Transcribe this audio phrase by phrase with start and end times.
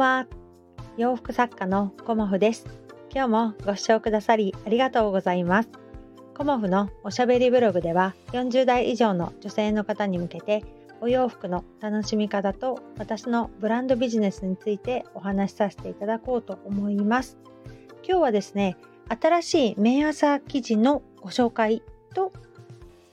[0.00, 0.26] は。
[0.96, 2.64] 洋服作家のコモフです。
[3.12, 5.68] 今日もご視聴くださりありがとうございます。
[6.34, 10.64] コモフのおしゃべりブログでは40代以上の女性の方に向けて
[11.02, 17.36] お洋服の楽しみ方と私のブランドビジネスについてお話しさせていただこうと思います。
[18.02, 18.78] 今日はですね
[19.10, 21.82] 新しいメ朝記事のご紹介
[22.14, 22.32] と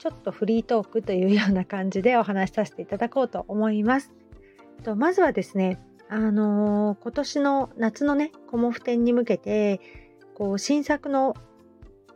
[0.00, 4.10] ちょっとフリートークというような感じでお話しさせていただこうと思います。
[4.82, 5.78] とまずはですね
[6.12, 9.80] あのー、今年の夏のねコモフ展に向けて
[10.34, 11.34] こう新作の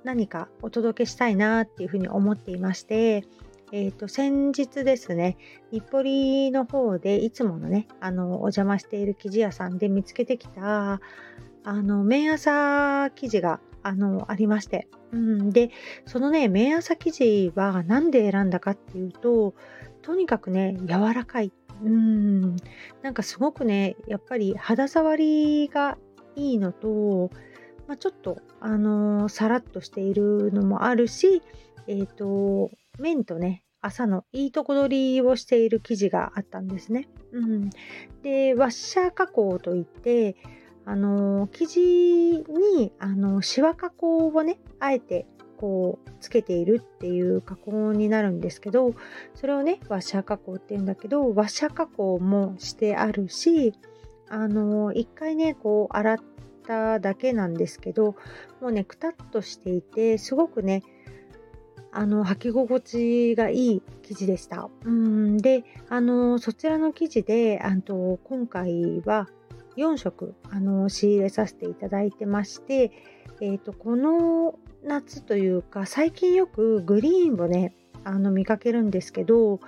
[0.05, 3.25] 何かお届けしたいなっていうふうに思っていまして、
[3.73, 5.39] えー、と先日ですね
[5.71, 11.01] 日暮里の方でいつものねあのお邪魔している生地屋さんで見つけてきた
[11.65, 15.71] あの麺朝生地があのありまして、うん、で
[16.05, 19.55] そのね麺朝生地は何で選んだかっていうと
[20.03, 21.51] とにかくね柔らかい。
[21.83, 22.57] うん、
[23.03, 25.99] なんかすごくね、やっぱり肌触りが
[26.35, 27.31] いいのと、
[27.87, 31.43] まあ、ちょっと、あのー、さらっとしているのもあるし、
[31.87, 37.09] えっ、ー、と、麺とね、朝のいいとこ取りをしている生地があったんですね。
[37.33, 37.71] うん、
[38.23, 40.37] で、ワッシャー加工といって、
[40.85, 48.95] あのー、生地に、あのシワ加工をね、あえてこうつけているっていう加工になるんですけど
[49.35, 53.75] それをねワッシャー加工っていうんだけどワッシャー加工もしてあるし
[54.29, 56.19] あの一回ねこう洗っ
[56.67, 58.17] ただけなんですけど
[58.61, 60.83] もうねくたっとしていてすごくね
[61.93, 64.69] あの履き心地がいい生地でした。
[64.85, 69.29] うんであのそちらの生地であと今回は
[69.77, 72.93] 4色あの仕入れさせていただいてまして、
[73.41, 77.75] えーとこの夏というか最近よくグリーンをね
[78.05, 79.61] あの見かけるんですけど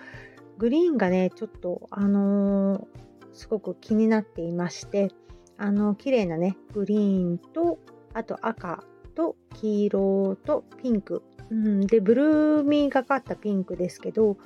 [0.58, 2.86] グリーンがねちょっとあのー、
[3.32, 5.10] すごく気になっていまして
[5.56, 7.78] あの綺麗なねグリーンと
[8.14, 8.84] あと赤
[9.14, 14.36] と黄色とピンク、うん、でブルーミーがかったピンクですけど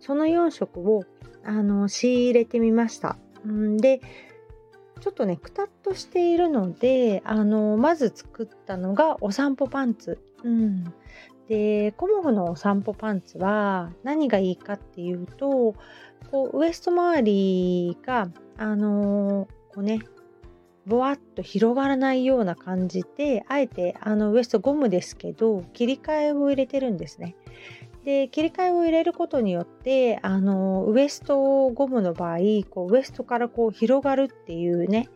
[0.00, 1.04] その4色を
[1.44, 3.16] あの仕入れてみました。
[3.44, 4.00] うん、で
[5.02, 10.20] ちょっとねくたっとしているのであのまず作ったのがお散歩パンツ。
[10.44, 10.84] うん、
[11.48, 15.74] でコモフのお散歩パンツは何がいいかっていうと
[16.30, 20.00] こうウエスト周りがあのこうね
[20.86, 27.34] ぼわっと広がらないような感じであえてあのウエストゴムですけど切り替えを入れてるんですね。
[28.04, 35.08] で切り替えを入れることによってあのウエストゴムの場合こうウエストからこう広がるっていうね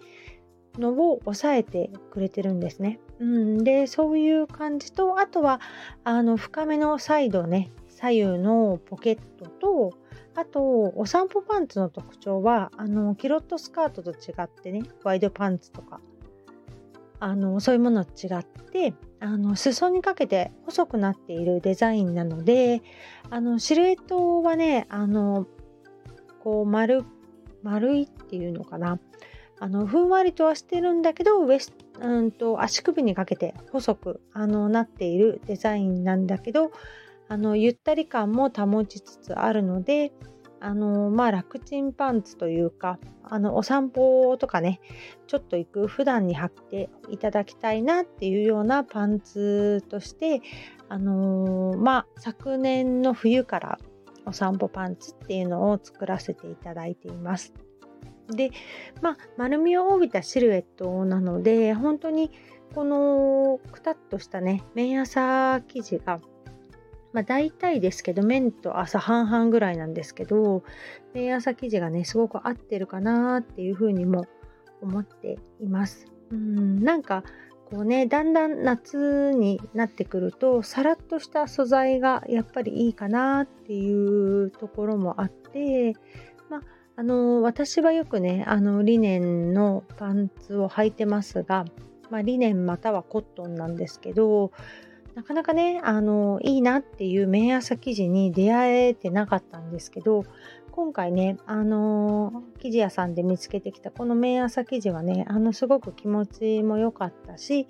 [0.79, 3.01] のを抑えてくれてるんですね。
[3.19, 5.61] うん、でそういう感じとあとは
[6.05, 9.93] あの深めのサイドね左右のポケットと
[10.35, 16.01] あとお散歩パンツの特徴はあのキロットスカートと違ってねワイドパンツとか
[17.19, 22.83] あのそういうものと違ってあの裾にかけて細くなっているデザインなので
[23.31, 25.47] あのシルエットはねあの
[26.43, 27.05] こう丸
[27.63, 28.99] 丸いっていうのかな。
[29.59, 36.73] あのふんわりとはしてるんだけどウエスうんと足首にかけて細くあのなっているデザインなんだけど
[37.29, 40.13] あのゆったり感も保ちつつあるので
[40.61, 44.81] あのまあ楽ちんパンツというかあのお散歩とかね
[45.27, 50.41] ちょっと行く普段に履いていただきたいなっていうようなパンツとして
[50.89, 53.79] あの、まあ昨年の冬から
[54.25, 57.53] お散歩パンツっていうのを作らせていただいています。
[58.29, 58.51] で
[59.03, 62.33] まあ丸みを帯びたシルエットなので本当に
[62.75, 66.21] このくたっとしたね綿朝生地が
[67.17, 70.63] まあ、大体ですけど、麺と朝半々ぐらいなんですけど、
[71.35, 74.27] 朝生地がね、すごく合ってるかなっていうふうにも
[74.83, 76.13] 思っています。
[76.31, 77.25] うんなんか
[77.71, 85.95] こうねだんだん夏になってくるとさらっとした素材がやっぱりいいかなっていうところもあって
[86.49, 86.61] まあ
[86.97, 91.65] あの私はよくねあのリネンのパンツを履いてますが、
[92.11, 94.53] まあ、リネンまたはコットンなんですけど
[95.17, 100.25] なかなかね、あの、いいなっていう麺朝生地に出会えてなかったんですけど、
[100.73, 107.67] 今回ね、あの生地屋さんで見つけてきたこの麺朝生地はね、あの、すごく気持ちも良かったし、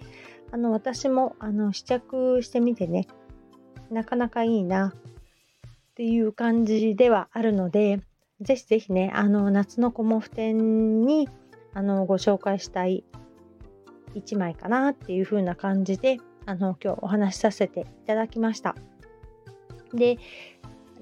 [0.51, 3.07] あの、私も、あの、試着してみてね、
[3.93, 8.01] なかなかいいなっていう感じではあるので、
[8.41, 11.29] ぜひぜひね、あの、夏のコモフ展に、
[11.75, 13.05] あの、ご紹介したい
[14.17, 18.75] 1枚かなっていう風な感じで、あの今日お話しさせていただきました。
[19.93, 20.19] で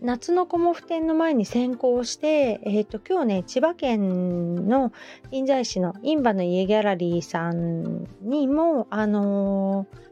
[0.01, 4.93] 夏のコモフ展の前に先行して、えーと、今日ね千葉県の
[5.31, 10.05] 印西市の印馬の家ギャラリーさんにもあのー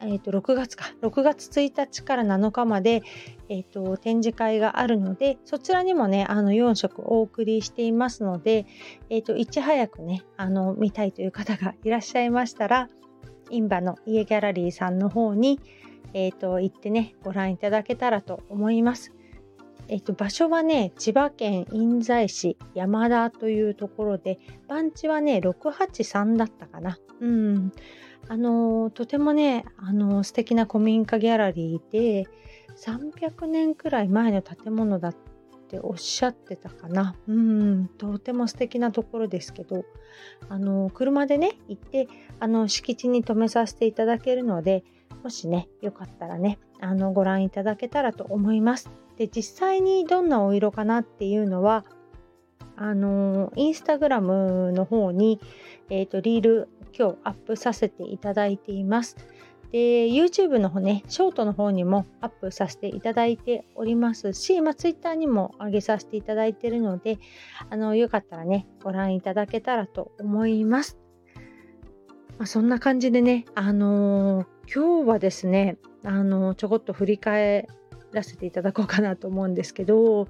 [0.00, 3.02] えーと、6月か6月1日から7日まで、
[3.48, 8.66] えーと、展示会があるのでそちらにもねあの4色お送りしていますので、
[9.10, 12.88] えー、といち早くねあの見たいという方がいらっしゃいましたら
[13.50, 15.60] 印馬の家ギャラリーさんの方に
[16.14, 19.12] えーと、行ってねご覧いただけたらと思います。
[19.90, 26.98] えっと、場所はね千葉県印西市山田というところで番地はね683だったかな。
[27.20, 27.72] うん
[28.28, 32.28] あのとてもねあの素敵な古民家ギャラリーで
[32.76, 35.18] 300年くらい前の建物だった
[35.68, 37.14] っておっしゃってたかな。
[37.28, 39.84] うんとても素敵なところですけど
[40.48, 42.08] あの車でね行って
[42.40, 44.82] あの敷地に停めさせていただけるので
[45.22, 48.90] もしねよかったらねあのご覧いただけたらと思います。
[49.18, 51.84] で実際にどんなお色かなっていうのは
[52.76, 55.40] あのインスタグラムの方に、
[55.90, 59.16] えーと、リール今日アップさせていただいています。
[59.72, 67.18] で YouTube の方ねショートの方にもアップさせていただいておりますし、まあ、Twitter にも上げさせていただいているので
[67.68, 70.98] あのよかったらねご覧いただけたらと思います。
[72.38, 77.66] まあ、そんな感じでね、あのー、今日はですね、あのー、ちょこっと振り返
[78.12, 80.28] らせていただこうかなと思うんですけど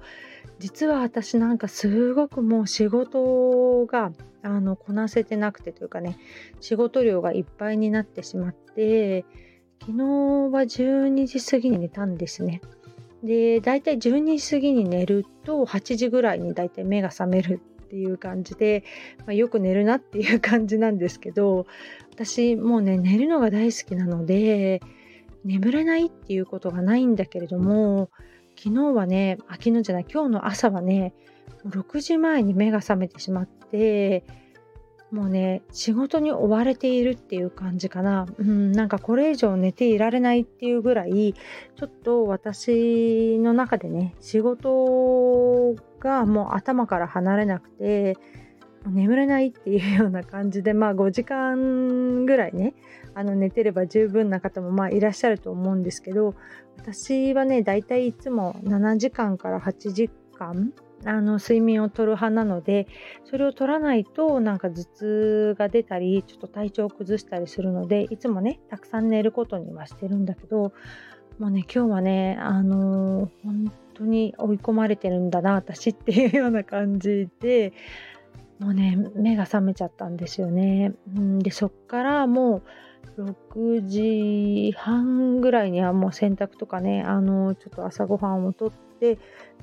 [0.59, 4.11] 実は私なんかすごくもう仕事が
[4.41, 6.17] あのこなせてなくてというかね
[6.59, 9.25] 仕事量がいっぱいになってしまって
[9.81, 12.61] 昨日は12時過ぎに寝たんですね。
[13.23, 18.83] で大体12時過ぎに寝ると8時ぐらいに大体目が覚めるっていう感じで、
[19.19, 21.65] まあ、よく寝るなっていう感じなんですけど
[22.13, 24.81] 私もうね寝るのが大好きなので
[25.43, 28.09] 眠れないっていうことがないんだけれども
[28.57, 31.13] 昨日はね昨日じゃない今日の朝はね
[31.67, 34.23] 6時前に目が覚めてしまって
[35.11, 48.17] もうね仕事に追われているっていう感じかな、うん、なんかこれ以上寝ていられないっていうぐらいちょっと私の中でね仕事がもう頭から離れなくて
[48.85, 52.75] 眠れないっていうような感じでまあ5時間ぐらいね
[53.19, 56.35] あの寝てれば十分な方もまあいらっしゃると思うんですけど
[56.77, 60.71] 私はねだいたいいつも7時間から8時間
[61.03, 62.87] あの睡眠をとる派なので
[63.25, 70.71] それを取らないとなんか頭痛が出たりちょっと体調を崩したりするのでいつもねたくさん寝ることにはしてるんだけど
[71.39, 77.73] もうね今日はねあのー、本当に追い込まれてるんだな私っていうような感じで
[78.59, 80.93] もうね目が覚めちゃったんですよね。
[81.15, 82.63] うん、でそっからもう
[83.17, 89.17] 6時半ぐらいにはもう洗濯とかねあのちょっと朝ごはんをとって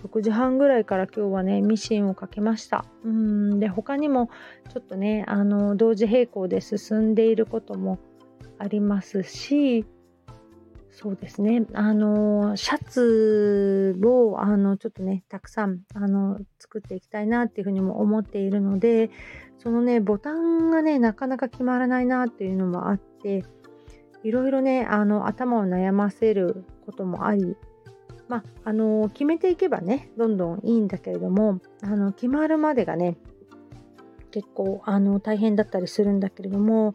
[0.05, 2.85] 6時半ぐらいから今日はねミシンをかけました。
[3.05, 4.31] うんで他にも
[4.73, 7.99] ちょっとねあの同時並行で進んでいることも
[8.59, 9.85] ありますし
[10.99, 11.67] そうですね。
[11.75, 19.11] あの、シャツを、あの、ちょっとね、たくさん、あの、作っていきたいなっていうふうにも思っているので、
[19.59, 23.45] そのね、ボタンがね、なかなか決まらないなっていうのもあって、
[24.23, 27.59] いろいろね、あの、頭を悩ませることもあり、
[28.29, 33.19] まあ、あの、決めていけばね、どんどんいいんだけれども、あの、決まるまでがね、
[34.31, 36.95] 結構、あの、大変だったりするんだけれども、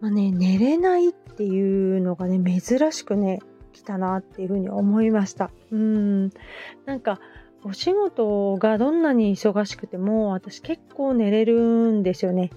[0.00, 3.40] まあね、寝れないっていうのがね、珍しくね、
[3.72, 5.50] 来たなっていうふうに思いました。
[5.70, 6.30] うん。
[6.84, 7.20] なんか、
[7.64, 12.50] お仕事がどんなに忙しくても、私結構寝れるんですよね。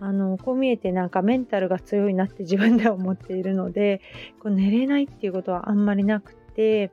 [0.00, 4.00] あの、こう見えてなんかメンタルが強いなって 自分では思っているので、
[4.40, 6.90] こう寝れないっていうことはあんまりなくて、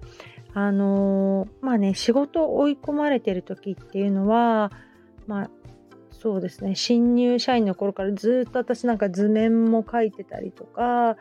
[0.54, 4.72] あのまあね、仕事追い込まれてる時っていうのは、
[5.28, 5.50] まあ、
[6.22, 6.76] そうですね。
[6.76, 11.16] 新入社員の頃からずっと私なんか図面も書いてたりとか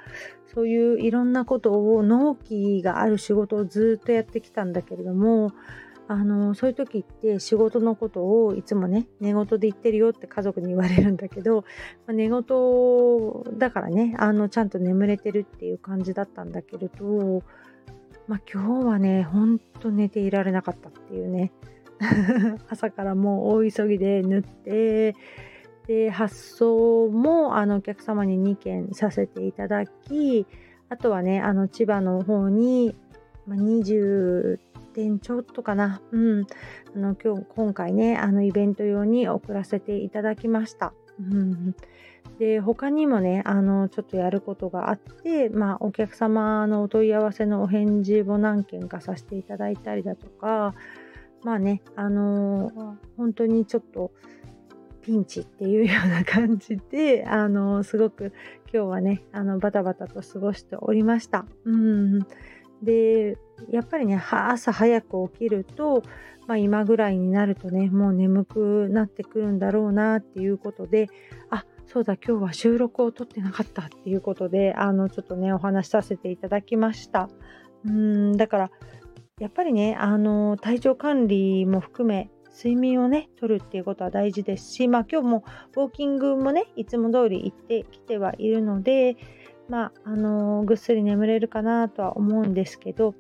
[0.53, 5.53] そういういろんなことを納期がある仕事をずっとやってきたんだけれども
[6.09, 11.63] あのそういう時って仕事のことをいつもね寝言で言ってるよって家族に言われるんだけど、ま
[12.09, 12.43] あ、寝言
[13.57, 17.45] だからねあのちゃんと眠れてるっていう感じだったんだけれど、
[18.27, 21.53] まあ、今日はねほんと寝ていられなかったっていうね。
[22.69, 25.15] 朝からもう大急ぎで塗って
[25.87, 30.47] で発送もあのお客様に2件させていただき
[30.89, 32.95] あとはねあの千葉の方に、
[33.47, 34.59] 20
[34.95, 36.47] 点ちょっとかな、うん、
[36.95, 40.93] あの今日今回ねあのイベント用に送らせていただきました。
[41.21, 41.75] うん。
[42.39, 50.75] で他にもねあのちょっとやることがあって、まあ、お客様のお問い合わせのお返事を何件かさせていただいたりだとか
[51.43, 54.13] まあねあの本当にちょっと
[55.03, 58.33] ピンチっていうような感じで あのすごく
[58.73, 61.47] 今日はねあのバタバタと過ごしておりました。
[61.65, 62.27] うん。
[62.83, 63.39] で
[63.71, 66.03] やっぱりね朝早く起きると、
[66.47, 71.09] まあ、今ぐらいになるとねもう眠くなってくるんだろうなっていうことで
[71.51, 77.29] あそうだ今日は収録を撮ってなかったっていうことであのちょっとねお話しさせていただきました。
[77.85, 78.37] うん。
[78.37, 78.71] だから
[79.39, 85.45] やっぱりねあの体調管理も含め睡眠をね取るっていうことは大事ですしまあ今日も
[85.77, 89.17] ウォーキングもねいつも通り行ってきてはいるので
[89.69, 93.15] まああのぐっすり眠れるかなとは思うんですけど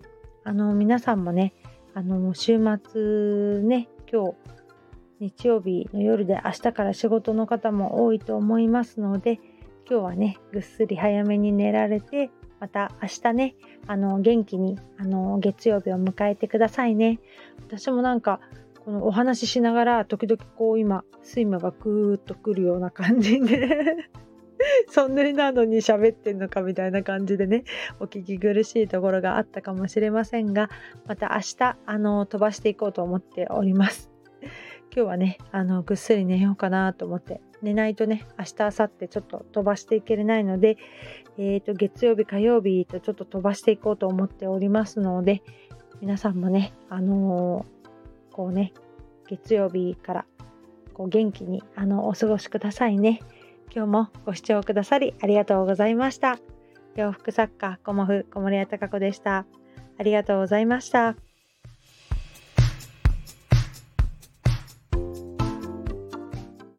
[0.44, 1.54] あの皆さんもね
[1.94, 4.34] あの週末ね今日
[5.20, 9.40] 日曜日の夜で明日から仕事の方も多いと思いますので
[9.88, 12.30] 今日はねぐっすり早めに寝られて
[12.60, 13.54] また明日ね
[13.86, 17.20] あの元気にあの月曜日を迎えてくださいね。
[17.66, 18.40] 私もなんか
[18.84, 24.08] このお話ししながら時々こう今睡魔がグーッとくるような感じで。
[24.88, 27.62] そんなになのに喋ってんのかみたいな感じでね
[28.00, 30.68] お聞き苦しいところがあったかもしれませんが
[31.06, 34.10] また明日あの飛ばしていこうと思っております。
[34.94, 40.76] 今日はねあのぐっすり寝ようかなと思って寝ないとね明日明後日ちょっと飛ばしていけれないので、
[41.38, 45.42] えーと、月曜日火曜日とちょっと飛ばしていこうと思っておりますので
[46.00, 48.72] 皆さんもねあのー、こうね
[49.28, 50.24] 月曜日から
[50.94, 53.20] こう元気にあのお過ごしくださいね。
[53.74, 56.38] 今日もご視聴くださりありがとうございました。
[56.96, 59.46] 洋服作家、コモフ、小森屋隆子でした。
[59.98, 61.27] ありがとうございました。